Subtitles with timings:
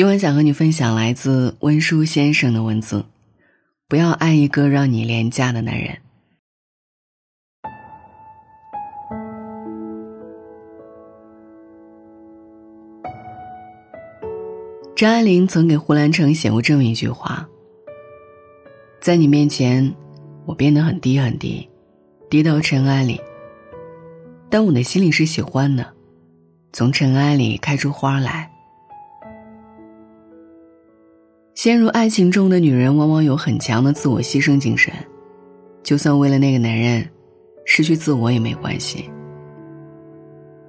[0.00, 3.04] 今晚想和你分享来自温书先生的文字：
[3.86, 5.94] 不要爱一个让你廉价的男人。
[14.96, 17.46] 张爱玲曾给胡兰成写过这么一句话
[19.02, 19.94] ：“在你面前，
[20.46, 21.68] 我变得很低很低，
[22.30, 23.20] 低到尘埃里。
[24.48, 25.86] 但我的心里是喜欢的，
[26.72, 28.50] 从尘埃里开出花来。”
[31.62, 34.90] 陷入爱情中的女人往往有很强的自我牺牲精神，
[35.82, 37.06] 就算为了那个男人
[37.66, 39.10] 失去自我也没关系。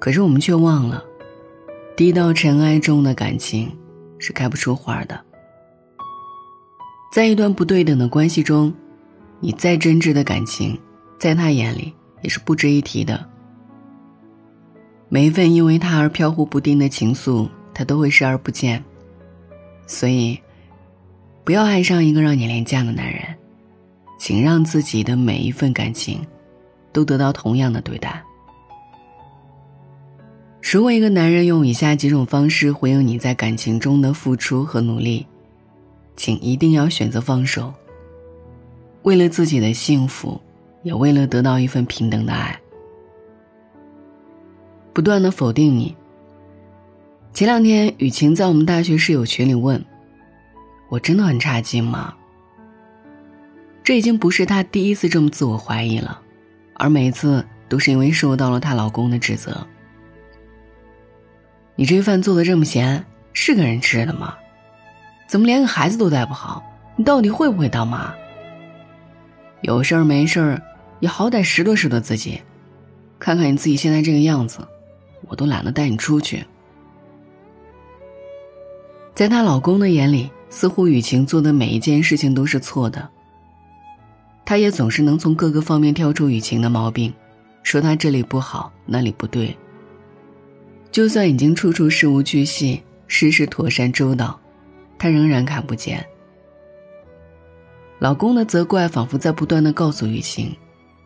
[0.00, 1.00] 可是我们却忘了，
[1.96, 3.70] 低到尘埃中的感情
[4.18, 5.24] 是开不出花的。
[7.12, 8.74] 在一段不对等的关系中，
[9.38, 10.76] 你再真挚的感情，
[11.16, 13.24] 在他眼里也是不值一提的。
[15.08, 18.82] 每一份因为他而飘忽不定的情愫，他都会视而不见。
[19.86, 20.36] 所以。
[21.44, 23.22] 不要爱上一个让你廉价的男人，
[24.16, 26.24] 请让自己的每一份感情，
[26.92, 28.22] 都得到同样的对待。
[30.60, 35.26] 如果一个男人用以下几种方式回应你在感情中的付出和努力，
[36.16, 37.74] 请一定要选择放手。
[39.02, 40.40] 为了自己的幸福，
[40.84, 42.56] 也为了得到一份平等的爱，
[44.92, 45.92] 不断的否定你。
[47.34, 49.84] 前两天，雨晴在我们大学室友群里问。
[50.92, 52.14] 我真的很差劲吗？
[53.82, 56.20] 这已经不是她第一次这么自我怀疑了，
[56.74, 59.66] 而每次都是因为受到了她老公的指责。
[61.76, 64.34] 你这饭做的这么咸，是个人吃的吗？
[65.26, 66.62] 怎么连个孩子都带不好？
[66.96, 68.12] 你到底会不会当妈？
[69.62, 70.62] 有事儿没事儿，
[71.00, 72.42] 也好歹拾掇拾掇自己，
[73.18, 74.58] 看看你自己现在这个样子，
[75.26, 76.44] 我都懒得带你出去。
[79.14, 80.30] 在她老公的眼里。
[80.52, 83.08] 似乎雨晴做的每一件事情都是错的。
[84.44, 87.12] 他也总是能从各个方面挑出雨晴的毛病，
[87.62, 89.56] 说他这里不好，那里不对。
[90.90, 94.38] 就算已经处处事无巨细，事事妥善周到，
[94.98, 96.04] 他仍然看不见。
[97.98, 100.54] 老公的责怪仿佛在不断的告诉雨晴，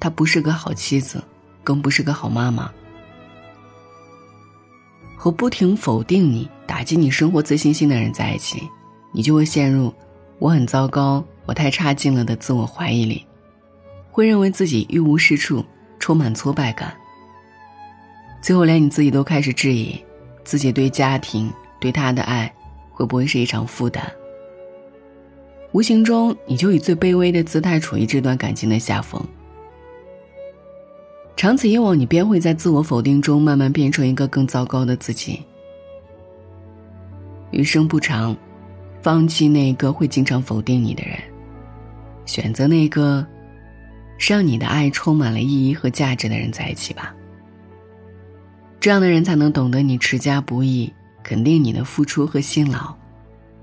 [0.00, 1.22] 她不是个好妻子，
[1.62, 2.68] 更不是个好妈妈。
[5.16, 8.60] 和不停否定你、打击你生活自信心的人在一起。
[9.12, 9.92] 你就会陷入
[10.38, 13.24] “我很糟糕，我太差劲了”的自我怀疑里，
[14.10, 15.64] 会认为自己一无是处，
[15.98, 16.94] 充满挫败感。
[18.40, 19.98] 最后，连你自己都开始质疑
[20.44, 22.52] 自己对家庭、对他的爱，
[22.92, 24.02] 会不会是一场负担？
[25.72, 29.22] 无形中，你就以最卑微的姿态处于这段感情的下风。
[31.36, 35.42] 长此以往，你便会在自我否定中慢慢变成一个更糟糕的自己。
[37.50, 38.36] 余生不长。
[39.08, 41.16] 放弃那个会经常否定你的人，
[42.26, 43.26] 选择那个
[44.18, 47.14] 让你的爱充满了意义和价值的人在一起吧。
[48.78, 50.92] 这样的人才能懂得你持家不易，
[51.22, 52.94] 肯定你的付出和辛劳，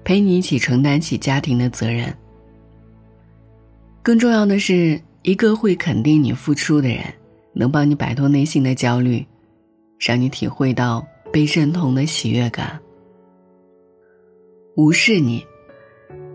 [0.04, 2.12] 陪你一起承担起家庭的责任。
[4.02, 7.04] 更重要的是，一个会肯定你付出的人，
[7.54, 9.24] 能帮你摆脱内心的焦虑，
[10.00, 12.82] 让你体会到被认同的喜悦感。
[14.76, 15.42] 无视你，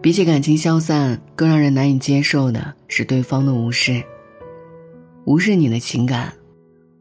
[0.01, 4.03] 比起感情消散，更让人难以接受的是对方的无视。
[5.27, 6.33] 无视你的情感，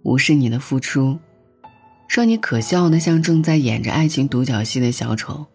[0.03, 1.17] 无视你的付出，
[2.09, 5.45] 让你可笑的像正在演着爱情独角戏的小丑。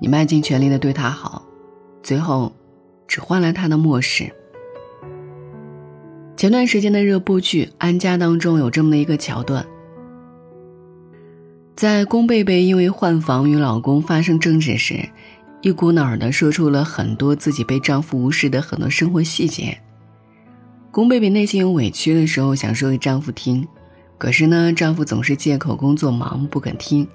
[0.00, 1.46] 你卖尽全力的对他好，
[2.02, 2.52] 最后，
[3.06, 4.28] 只换来他的漠视。
[6.36, 9.64] 前段时间的热播剧《安家》当中有这么的一个桥段。
[11.78, 15.08] 在宫贝贝因为换房与老公发生争执时，
[15.60, 19.78] 一股脑的说出了很多自己被丈夫无视的很多生活细节。
[20.90, 23.64] 宫贝贝内心有委屈的时候，想说给丈夫听，
[24.18, 27.06] 可是呢，丈夫总是借口工作忙不肯听。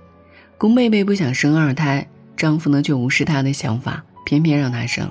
[0.57, 2.07] 宫贝贝不想生二胎，
[2.37, 5.05] 丈夫呢却无视她的想法，偏偏让她生。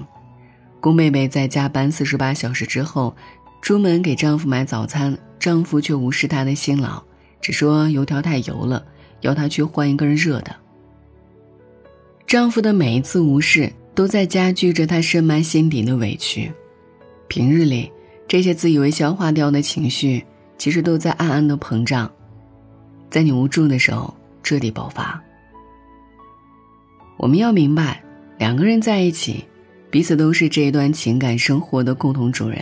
[0.81, 3.15] 宫贝贝在加班四十八小时之后，
[3.61, 7.03] 出门给丈夫买早餐，丈夫却无视她的辛劳，
[7.43, 8.83] 只说油条太油了。
[9.23, 10.55] 要她去换一根热的。
[12.27, 16.53] 丈夫的每一次无视，都在加剧着她深埋心底的委屈。
[17.29, 17.91] 平日里，
[18.29, 20.25] 这些自以为消化掉的情绪，
[20.59, 22.11] 其实都在暗暗的膨胀，
[23.11, 25.23] 在你无助的时候彻底爆发。
[27.19, 28.03] 我们要明白，
[28.39, 29.45] 两个人在一起，
[29.91, 32.59] 彼此都是这一段情感生活的共同主人。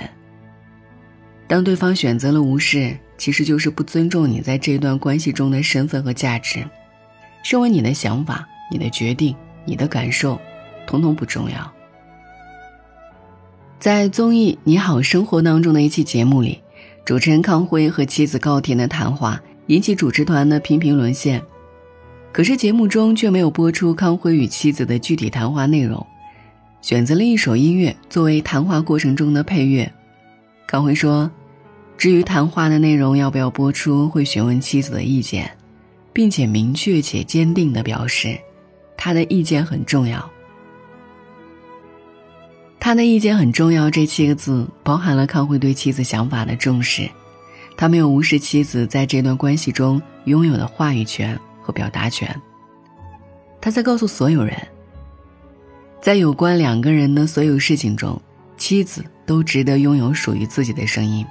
[1.46, 6.64] 当对方选择了无视，其实就是不尊重你在这段关系中的身份和价值，
[7.42, 9.36] 身为你的想法你的决定、
[9.66, 10.40] 你的感受，
[10.86, 11.70] 统统不重要。
[13.78, 16.62] 在综艺《你好生活》当中的一期节目里，
[17.04, 21.42] 主持人康辉和妻子高甜的谈话引起主持团的频频沦陷，
[22.32, 26.06] 可是节目中却没有播出康辉与妻子的具体谈话内容，
[26.80, 29.92] 选择了一首音乐作为谈话过程中的配乐。
[30.66, 31.30] 康辉说
[32.00, 35.54] ：“至于谈话的内容要不要播出，会询问妻子的意见，
[36.14, 38.40] 并且明确且坚定地表示，
[38.96, 40.30] 他的意见很重要。”
[42.80, 47.06] 他的意见很重要，这七个字包含了康辉对妻子想法的重视。
[47.76, 52.34] 他没有无视妻子在这段关系中拥有的话语权和表达权。
[53.60, 54.56] 他在告诉所有人，
[56.00, 58.18] 在有关两个人的所有事情中，
[58.56, 61.26] 妻子都值得拥有属于自己的声音。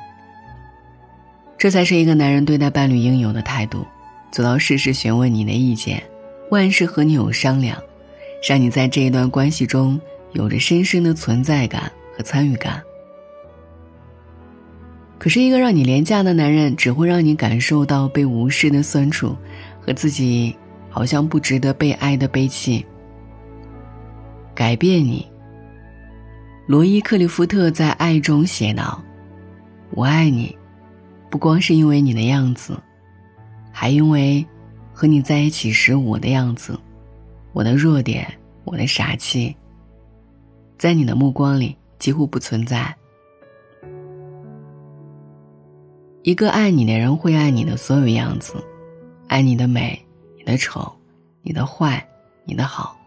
[1.59, 3.85] 这才是一个男人对待伴侣应有的态度，
[4.31, 6.01] 做到事事询问你的意见，
[6.49, 7.77] 万事和你有商量，
[8.47, 9.99] 让你在这一段关系中。
[10.33, 12.79] 有着深深的存在感和参与感。
[15.17, 19.35] 可是，一个让你廉价的男人，只会让你感受到被无视的酸楚，
[19.81, 20.55] 和自己
[20.87, 22.85] 好像不值得被爱的悲戚。
[24.53, 25.27] 改变你。
[26.67, 29.03] 罗伊·克利夫特在《爱》中写道
[29.89, 30.55] ：“我爱你，
[31.29, 32.77] 不光是因为你的样子，
[33.71, 34.45] 还因为
[34.91, 36.79] 和你在一起时我的样子，
[37.53, 38.27] 我的弱点，
[38.63, 39.55] 我的傻气。”
[40.77, 42.95] 在你的目光里几乎不存在。
[46.23, 48.55] 一个爱你的人会爱你的所有样子，
[49.27, 50.01] 爱你的美、
[50.37, 50.89] 你的丑、
[51.41, 52.05] 你的坏、
[52.45, 52.97] 你的好。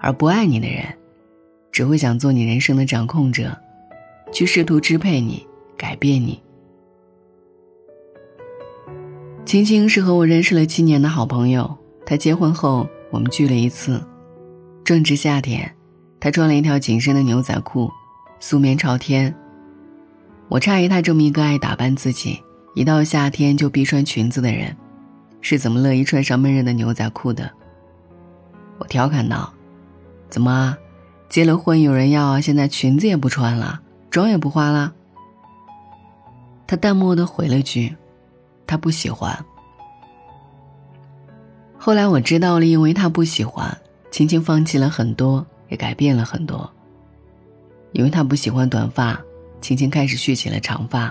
[0.00, 0.84] 而不爱你的人，
[1.72, 3.56] 只会想做你人生的掌控者，
[4.32, 5.46] 去试图支配你、
[5.76, 6.42] 改变你。
[9.54, 14.02] 青青是和我认识了七年的好朋友，她结婚后我们聚了一次，
[14.82, 15.72] 正值夏天。
[16.18, 17.88] 他穿了一条紧身的牛仔裤，
[18.40, 19.32] 素面朝天。
[20.48, 22.42] 我诧异他这么一个爱打扮自己，
[22.74, 24.76] 一到夏天就必穿裙子的人，
[25.40, 27.48] 是怎么乐意穿上闷热的牛仔裤的？
[28.78, 29.54] 我调侃道
[30.28, 30.76] ：“怎么，
[31.28, 33.80] 结了婚有人要，现在裙子也不穿了，
[34.10, 34.92] 妆也不化了？”
[36.66, 37.94] 他淡漠的回了句
[38.66, 39.38] ：“他不喜欢。”
[41.78, 43.76] 后来我知道了，因为他不喜欢，
[44.10, 45.46] 青青放弃了很多。
[45.70, 46.70] 也改变了很多。
[47.92, 49.18] 因为他不喜欢短发，
[49.62, 51.10] 青青开始蓄起了长发；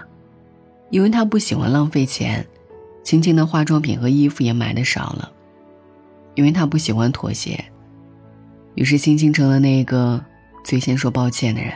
[0.92, 2.46] 因为他不喜欢浪费钱，
[3.04, 5.28] 青青的化妆品和衣服也买的少了；
[6.36, 7.66] 因为他不喜欢妥协，
[8.76, 10.24] 于是青青成了那个
[10.64, 11.74] 最先说抱歉的人。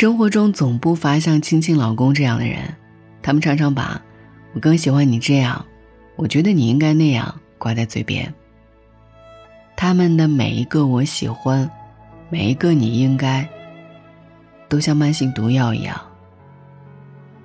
[0.00, 2.74] 生活中总不乏像青青老公这样的人，
[3.20, 4.00] 他们常常把
[4.54, 5.62] “我更喜欢你这样
[6.16, 8.32] ”，“我觉得你应该那样”挂在嘴边。
[9.76, 11.70] 他们的每一个我喜欢，
[12.30, 13.46] 每一个你应该，
[14.70, 16.00] 都像慢性毒药一样，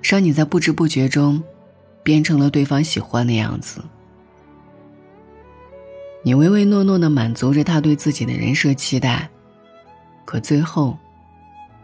[0.02, 1.42] 让你在不知不觉中，
[2.02, 3.84] 变成了对方喜欢的样子。
[6.22, 9.28] 你唯唯诺诺的满足着他对自己的人设期待，
[10.24, 10.96] 可最后，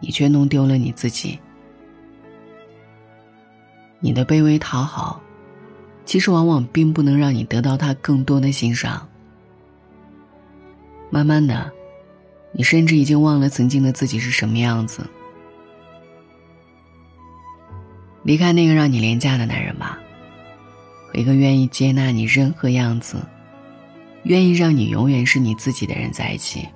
[0.03, 1.39] 你却弄丢了你自己。
[4.01, 5.21] 你的卑微讨好，
[6.03, 9.07] 其实往往并不能让你得到他更多的欣赏。
[11.09, 11.71] 慢慢的，
[12.51, 15.09] 你甚至已经忘了曾经的自己是什么样子。
[18.23, 19.97] 离开那个让你廉价的男人吧，
[21.07, 23.25] 和一个愿意接纳你任何样子、
[24.23, 26.67] 愿意让你永远是你自己的人在一起。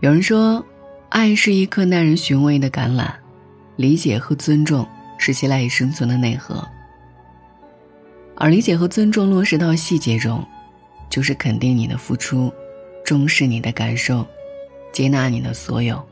[0.00, 0.64] 有人说，
[1.08, 3.10] 爱是一颗耐人寻味的橄榄，
[3.76, 4.86] 理解和尊重
[5.18, 6.66] 是其赖以生存的内核。
[8.34, 10.44] 而理解和尊重落实到细节中。
[11.08, 12.52] 就是肯定你的付出，
[13.04, 14.26] 重视你的感受，
[14.92, 16.04] 接纳你的所有，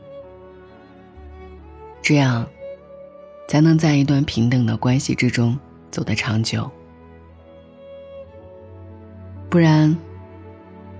[2.01, 2.47] 这样，
[3.47, 5.55] 才能在一段平等的关系之中
[5.91, 6.71] 走得长久。
[9.49, 9.95] 不然，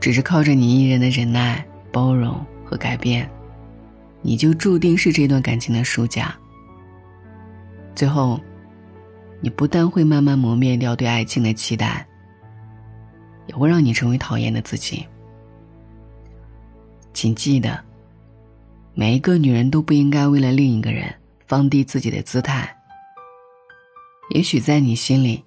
[0.01, 3.27] 只是靠着你一人的忍耐、包容和改变，
[4.25, 6.35] 你就注定是这段感情的输家。
[7.93, 8.41] 最后，
[9.39, 12.03] 你不但会慢慢磨灭掉对爱情的期待。
[13.47, 15.05] 也会让你成为讨厌的自己。
[17.13, 17.79] 请记得，
[18.95, 21.13] 每一个女人都不应该为了另一个人
[21.45, 22.75] 放低自己的姿态。
[24.31, 25.43] 也许在你心里，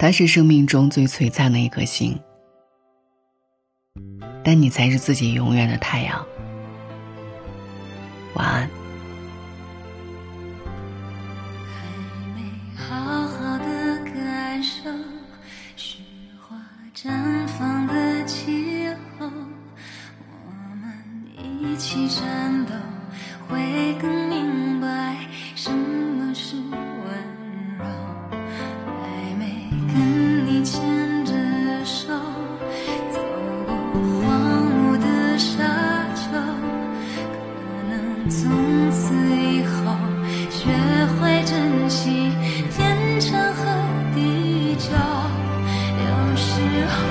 [0.00, 2.18] 他是生命中最璀璨的一颗星，
[4.42, 6.26] 但你才是自己永远的太阳。
[8.34, 8.70] 晚安。
[11.66, 11.80] 还
[12.34, 12.42] 没
[12.76, 14.90] 好好的感受
[15.76, 15.98] 雪
[16.40, 16.56] 花
[16.94, 18.88] 绽放的气
[19.18, 19.26] 候。
[19.26, 20.92] 我们
[21.36, 22.72] 一起战斗。
[23.48, 24.23] 会更。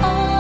[0.06, 0.33] oh